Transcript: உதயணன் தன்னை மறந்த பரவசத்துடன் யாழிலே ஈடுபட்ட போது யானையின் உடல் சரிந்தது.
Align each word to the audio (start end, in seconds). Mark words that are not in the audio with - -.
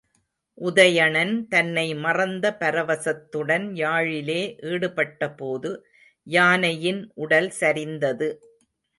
உதயணன் 0.57 1.33
தன்னை 1.47 1.83
மறந்த 1.95 2.45
பரவசத்துடன் 2.59 3.67
யாழிலே 3.73 4.39
ஈடுபட்ட 4.61 5.29
போது 5.31 5.71
யானையின் 6.27 7.01
உடல் 7.15 7.51
சரிந்தது. 7.59 8.29